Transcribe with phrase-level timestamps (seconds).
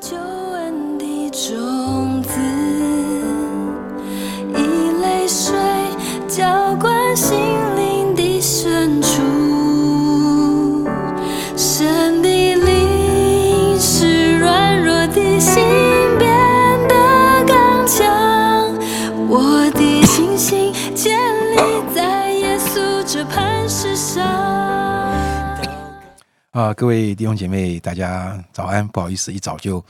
[0.00, 1.83] 救恩的种
[26.54, 28.86] 啊，各位弟兄姐妹，大家早安！
[28.86, 29.84] 不好意思，一早就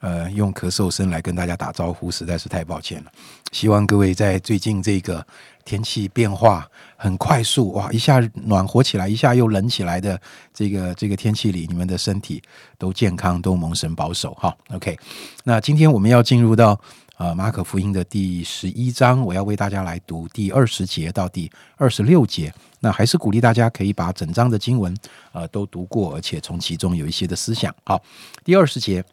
[0.00, 3.10] 呃用咳嗽声来跟大家打招呼，实在是太抱歉了。
[3.52, 5.26] 希望各位在最近这个
[5.70, 10.20] 天气变化很快速，哇，一下暖和起来，一下又冷起来的
[10.52, 12.42] 这个这个天气里，你们的身体
[12.76, 14.52] 都健康，都蒙神保守哈。
[14.70, 14.98] OK，
[15.44, 16.76] 那今天我们要进入到
[17.18, 22.52] 呃马可福音的第十一章，我要为大家来读第二十节到第二十六节。
[22.80, 24.92] 那还是鼓励大家可以把整章的经文
[25.30, 27.72] 呃都读过，而且从其中有一些的思想。
[27.84, 28.02] 好，
[28.42, 29.04] 第二十节，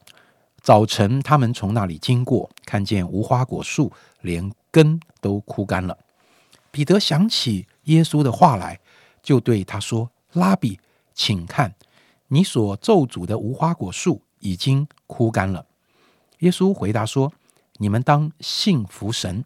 [0.63, 5.95] 早晨他们从那里经过，看见无花果树连根都枯干了。
[6.71, 8.79] 彼得想起耶稣的话来，
[9.23, 10.79] 就对他说：“拉比，
[11.13, 11.75] 请看，
[12.27, 15.65] 你所咒诅的无花果树已经枯干了。”
[16.39, 17.33] 耶稣回答说
[17.79, 19.43] ：“你们当信服神。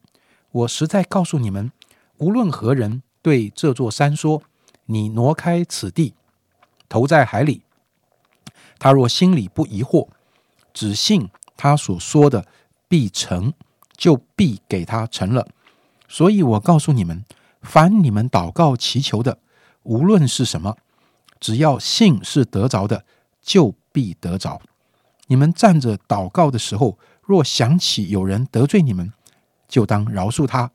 [0.51, 1.71] 我实在告诉你们，
[2.17, 4.43] 无论何人对这座山说
[4.87, 6.15] ：‘你挪开此地，
[6.89, 7.61] 投在海里’，
[8.77, 10.09] 他若心里不疑惑，
[10.73, 12.45] 只信他所说的
[12.89, 13.53] 必成，
[13.95, 15.47] 就必给他成了。
[16.11, 17.23] 所以我告诉你们，
[17.61, 19.37] 凡你们祷告祈求的，
[19.83, 20.75] 无论是什么，
[21.39, 23.05] 只要信是得着的，
[23.41, 24.61] 就必得着。
[25.27, 29.13] 你们站着祷告的时候，若想起有人得罪你们，
[29.69, 30.69] 就当饶恕他，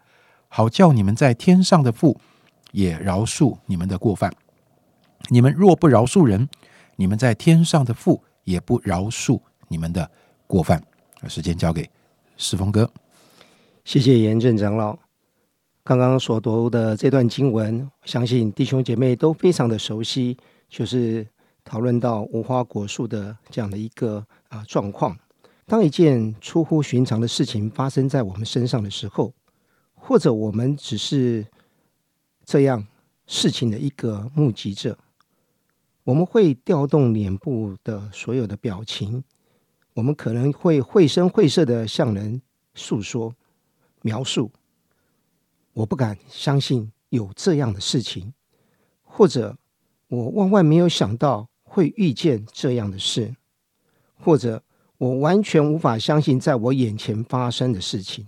[0.48, 2.18] 好叫你们在天上的父
[2.72, 4.34] 也饶恕你们的过犯。
[5.28, 6.48] 你们若不饶恕人，
[6.96, 10.10] 你们在天上的父也不饶恕你们的
[10.46, 10.82] 过犯。
[11.28, 11.90] 时间交给
[12.38, 12.90] 世峰哥。
[13.84, 15.05] 谢谢严正长老。
[15.86, 20.36] 刚刚所读的这段经文，相信弟兄姐妹都非常的熟悉，
[20.68, 21.24] 就是
[21.62, 25.16] 讨论到无花果树的这样的一个啊状况。
[25.64, 29.32] 当一件出乎寻常的事情发生在我们身上的时候，
[29.94, 31.46] 或者我们只是
[32.44, 32.84] 这样
[33.28, 34.98] 事情的一个目击者，
[36.02, 39.22] 我们会调动脸部的所有的表情，
[39.94, 42.42] 我们可能会绘声绘色的向人
[42.74, 43.32] 诉说、
[44.02, 44.50] 描述。
[45.76, 48.32] 我不敢相信有这样的事情，
[49.02, 49.54] 或者
[50.08, 53.36] 我万万没有想到会遇见这样的事，
[54.14, 54.62] 或者
[54.96, 58.26] 我完全无法相信在我眼前发生的事情。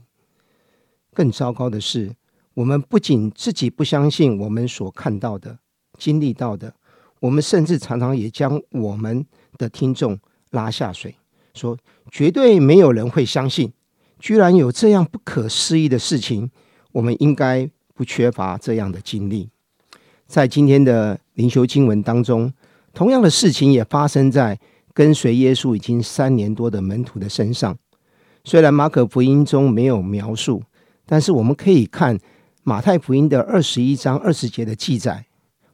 [1.14, 2.14] 更糟糕的是，
[2.52, 5.58] 我们不仅自己不相信我们所看到的、
[5.96, 6.74] 经历到的，
[7.18, 9.24] 我们甚至常常也将我们
[9.56, 10.20] 的听众
[10.50, 11.16] 拉下水，
[11.54, 11.78] 说
[12.10, 13.72] 绝对没有人会相信，
[14.18, 16.50] 居然有这样不可思议的事情。
[16.98, 19.48] 我们应该不缺乏这样的经历。
[20.26, 22.52] 在今天的灵修经文当中，
[22.92, 24.58] 同样的事情也发生在
[24.92, 27.78] 跟随耶稣已经三年多的门徒的身上。
[28.42, 30.60] 虽然马可福音中没有描述，
[31.06, 32.18] 但是我们可以看
[32.64, 35.24] 马太福音的二十一章二十节的记载。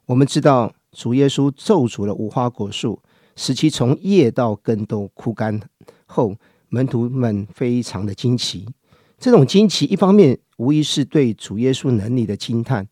[0.04, 3.00] 我们知道主耶稣咒诅了无花果树，
[3.34, 5.58] 使其从叶到根都枯干
[6.04, 6.36] 后，
[6.68, 8.68] 门徒们非常的惊奇。
[9.18, 12.86] 这种惊奇，一方面无疑是对主耶稣能力的惊叹，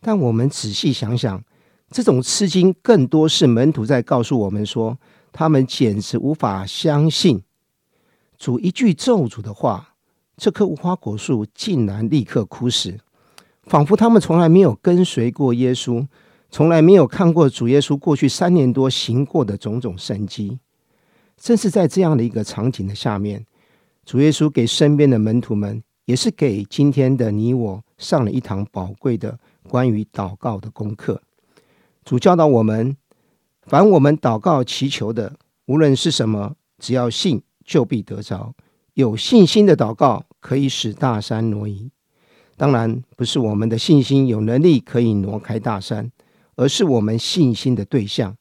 [0.00, 1.42] 但我们仔细想想，
[1.90, 4.98] 这种吃惊更多是门徒在告诉我们说，
[5.32, 7.42] 他们简直无法相信
[8.38, 9.94] 主一句咒诅的话，
[10.36, 12.98] 这棵无花果树竟然立刻枯死，
[13.64, 16.06] 仿佛他们从来没有跟随过耶稣，
[16.50, 20.58] 从来没有看过主耶稣过去三年多行过的种种神迹。
[21.36, 23.44] 正是在这样的一个场景的下面。
[24.04, 31.22] 主耶稣给身边的门徒们，也是给今天的你我上了一堂宝贵的关于祷告的功课。
[32.04, 32.96] 主教导我们：
[33.62, 35.36] 凡我们祷告祈求的，
[35.66, 38.54] 无论是什么，只要信，就必得着。
[38.94, 41.90] 有信心的祷告，可以使大山挪移。
[42.56, 46.10] 当然，不是我们的信心有能力可以挪开大山，
[46.56, 48.36] 而是我们信心的对象。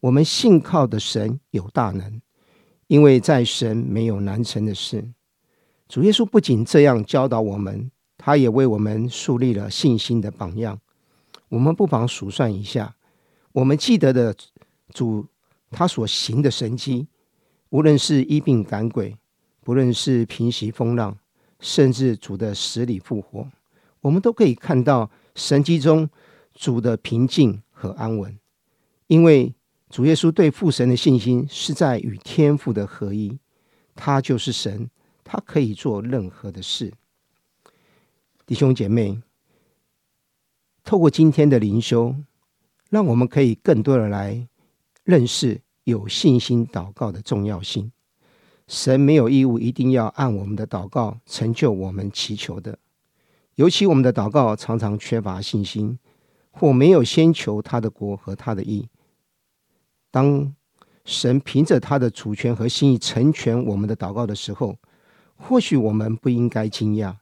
[0.00, 2.20] 我们信靠的神有大能。
[2.88, 5.08] 因为在神没有难成的事，
[5.92, 10.80] 主耶稣不仅这样教导我们，他也为我们树立了信心的榜样。
[11.50, 12.96] 我们不妨数算一下，
[13.52, 14.34] 我们记得的
[14.94, 15.26] 主
[15.70, 17.06] 他所行的神迹，
[17.68, 19.14] 无论是医病赶鬼，
[19.62, 21.14] 不论是平息风浪，
[21.60, 23.46] 甚至主的死里复活，
[24.00, 26.08] 我们都可以看到神迹中
[26.54, 28.34] 主的平静和安稳，
[29.08, 29.54] 因为。
[29.90, 33.38] 主耶稣对父神的信心是在与天父的合一，
[33.94, 34.88] 他就是神，
[35.24, 36.92] 他可以做任何的事。
[38.46, 39.20] 弟兄姐妹，
[40.84, 42.14] 透过今天的灵修，
[42.90, 44.46] 让我们可以更多的来
[45.04, 47.90] 认识有信心祷告的重要性。
[48.68, 52.78] 神没有义务一定要按我们的祷告成就我们祈求的，
[53.56, 55.98] 尤其我们的祷告常常缺乏信心，
[56.50, 58.88] 或没有先求他的国和他的义。
[60.10, 60.54] 当
[61.04, 64.78] 神凭着他的主权和心意成全我们的祷告的时候，
[65.42, 67.16] 或许我们不应该惊讶，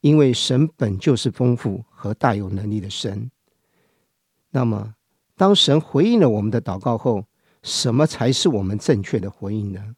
[0.00, 3.30] 因为神本就是丰富和大有能力的神。
[4.50, 4.94] 那么，
[5.36, 7.24] 当神回应了我们的祷告后，
[7.62, 9.96] 什么才是我们正确的回应呢？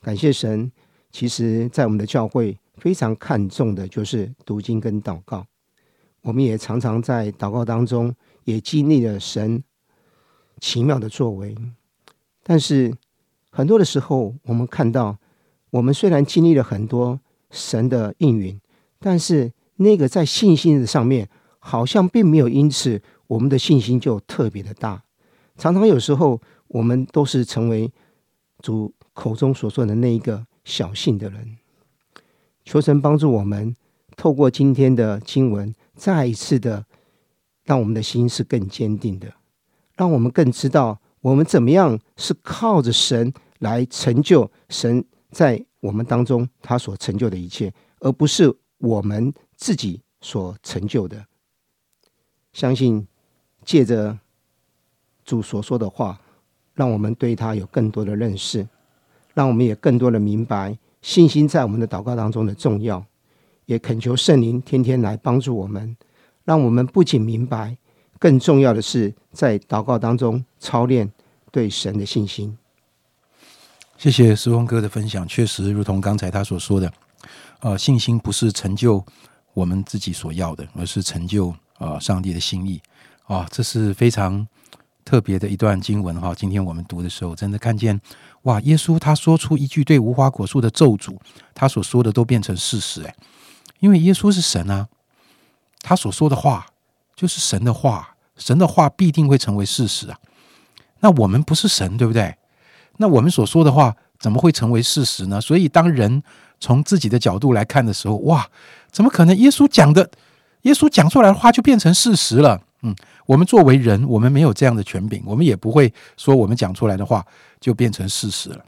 [0.00, 0.72] 感谢神，
[1.10, 5.46] 其实，在我们的教会非常看重的就是读经跟祷告。
[6.22, 8.14] 我们也常常在祷告当中
[8.44, 9.62] 也经历了神。
[10.60, 11.56] 奇妙的作为，
[12.44, 12.96] 但是
[13.50, 15.18] 很多的时候，我们看到，
[15.72, 17.18] 我们虽然经历了很多
[17.50, 18.60] 神的应允，
[18.98, 21.28] 但是那个在信心的上面，
[21.58, 25.02] 好像并没有因此我们的信心就特别的大。
[25.56, 27.90] 常常有时候，我们都是成为
[28.60, 31.56] 主口中所说的那一个小信的人。
[32.64, 33.74] 求神帮助我们，
[34.14, 36.84] 透过今天的经文，再一次的
[37.64, 39.32] 让我们的心是更坚定的。
[39.96, 51.24] 让我们更知道，我们怎么样是靠着神来成就神在我们当中他所成就的一切，而不是我们自己所成就的。
[52.52, 53.04] 相信
[53.64, 54.16] 借着
[55.24, 56.20] 主所说的话，
[56.74, 58.68] 让我们对他有更多的认识，
[59.34, 63.04] 让我们也更多的明白信心在我们的祷告当中的重要。
[63.66, 65.96] 也恳求圣灵天天来帮助我们，
[66.44, 67.78] 让我们不仅明白。
[68.18, 71.10] 更重要的是，在祷告当中操练
[71.50, 72.58] 对神的信心。
[74.02, 76.92] 谢谢石峰哥的分享，确实如同刚才他所说的，
[77.60, 79.00] 呃，信心不是成就
[79.54, 82.82] 我们自己所要的，而是成就呃上帝的心意
[83.28, 84.44] 啊，这是非常
[85.04, 86.34] 特别的一段经文哈。
[86.34, 88.00] 今天我们读的时候，真的看见
[88.42, 91.16] 哇，耶稣他说出一句对无花果树的咒诅，
[91.54, 93.14] 他所说的都变成事实哎，
[93.78, 94.88] 因为耶稣是神啊，
[95.80, 96.66] 他所说的话
[97.14, 98.16] 就是神的话。
[98.36, 100.18] 神的话必定会成为事实啊！
[100.98, 102.34] 那我们不是神，对不对？
[103.02, 105.40] 那我们所说的话怎么会成为事实呢？
[105.40, 106.22] 所以，当人
[106.60, 108.48] 从自己的角度来看的时候，哇，
[108.92, 109.36] 怎么可能？
[109.36, 110.08] 耶稣讲的，
[110.62, 112.62] 耶稣讲出来的话就变成事实了？
[112.82, 112.94] 嗯，
[113.26, 117.26] 我们作为人，我们没有这样的权柄，我们也不会说我们讲出来的话
[117.60, 118.64] 就变成事实了。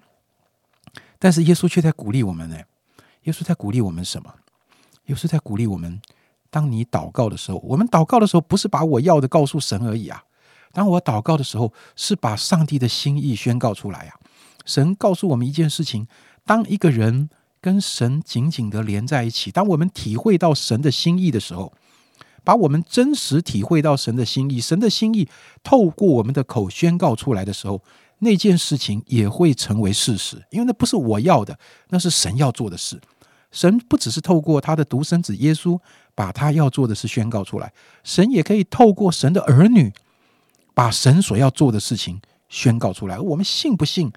[1.20, 2.56] 但是，耶稣却在鼓励我们呢。
[3.22, 4.34] 耶稣在鼓励我们什么？
[5.06, 6.00] 耶稣在鼓励我们。
[6.50, 10.22] 当你祷告的时候，我们祷告的时候不是把我要的告诉神而已啊。
[10.72, 14.18] 当我祷告的时候，是把上帝的心意宣告出来啊。
[14.64, 16.06] 神告诉我们一件事情：
[16.44, 17.28] 当一个人
[17.60, 21.72] 跟神紧紧的连在一起，当我们体会到神的心意的时候，
[22.42, 25.28] 把我们真实体会到神的心意，神的心意
[25.62, 27.82] 透过我们的口宣告出来的时候，
[28.18, 31.58] 那件事情也会成为事实，因为那不是我要的，
[31.88, 33.00] 那是神要做的事。
[33.50, 35.78] 神不只是透过他的独生子耶稣。
[36.16, 37.72] 把他要做的事宣告出来，
[38.04, 39.92] 神也可以透过神的儿女，
[40.72, 43.18] 把神所要做的事情宣告出来。
[43.18, 44.12] 我们信不信？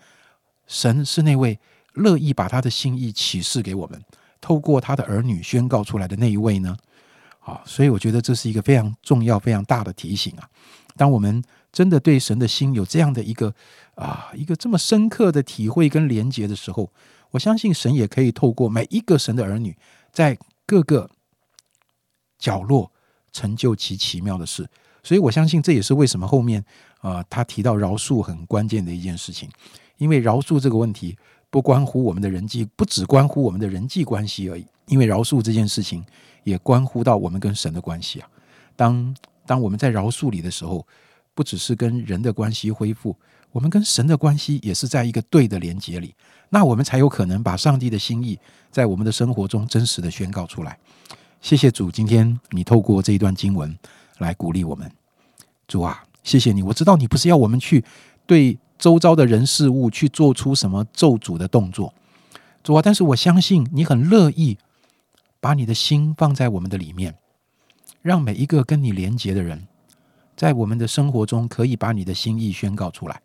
[0.67, 1.59] 神是那位
[1.93, 3.99] 乐意把他的心意启示给我们，
[4.39, 6.77] 透过他的儿女宣告出来的那一位呢？
[7.39, 10.47] 啊，所以我觉得这是一个非常重要、非常大的提醒啊！
[10.95, 13.53] 当我们真的对神的心有这样的一个
[13.95, 16.91] 啊一个这么深刻的体会跟连结的时候，
[17.31, 19.75] 我相信神也可以透过每一个神的儿女，
[20.11, 21.09] 在各个。
[22.39, 22.91] 角落
[23.31, 24.69] 成就其奇妙的事，
[25.01, 26.63] 所以我相信这也是为什么后面
[26.99, 29.49] 啊他提到饶恕很关键的一件事情，
[29.97, 31.17] 因为饶恕这个问题
[31.49, 36.03] 不关乎我们的人际，不只关乎我们的人际关系而已，因为饶恕这件事情
[36.43, 38.29] 也关乎到我们跟神的关系啊。
[38.75, 40.85] 当当我们在饶恕里的时候，
[41.33, 43.15] 不只是跟人的关系恢复，
[43.51, 46.13] 我们跟神的关系也是在一个对的连接里，
[46.49, 48.37] 那我们才有可能把上帝的心意
[48.69, 50.77] 在我们的生活中真实的宣告出来。
[51.41, 53.77] 谢谢主，今天你透过这一段经文
[54.17, 54.91] 来鼓励我们。
[55.67, 56.63] 主啊，谢谢你！
[56.63, 57.83] 我知道你不是要我们去
[58.25, 61.93] 对周遭的人事物去做出什么咒诅的动作，
[62.63, 64.57] 主啊，但是我相信你很乐意
[65.39, 67.15] 把你的心放在我们的里面，
[68.01, 69.67] 让每一个跟你连结的人，
[70.35, 73.21] 在我们的生活中可以把你的心意宣告出来，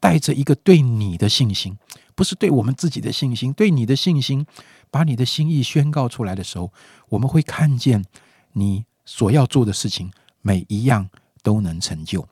[0.00, 1.76] 带着一个对你的信心，
[2.14, 4.46] 不是对我们自己的信心，对你的信心。
[4.88, 6.72] 把你的心意宣告出来的时候，
[7.08, 8.04] 我们会看见
[8.52, 10.10] 你所要做的事情，
[10.40, 11.10] 每一样
[11.42, 12.26] 都能成就。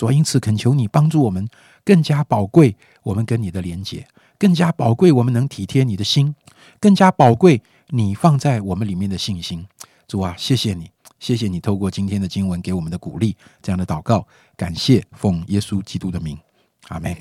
[0.00, 1.46] 主，因此恳求你帮助我们，
[1.84, 6.34] 更加宝贵我们跟你的连结，更加宝贵我们能体贴你的心，
[6.80, 9.66] 更加宝贵你放在我们里面的信心。
[10.08, 14.26] 主啊，谢谢你，谢谢你透过今天的经文给我们的鼓励，这样的祷告，
[14.56, 16.38] 感谢奉耶稣基督的名，
[16.88, 17.14] 阿门。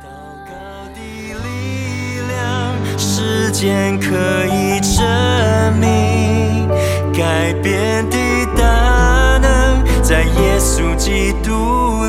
[0.00, 0.06] 祷
[0.46, 0.52] 告
[0.94, 1.00] 的
[1.42, 5.02] 力量，时间可以证
[5.80, 6.68] 明，
[7.12, 8.21] 改变的，
[10.62, 12.01] 稣基督